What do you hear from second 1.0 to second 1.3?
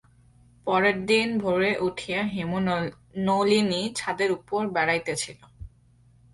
দিন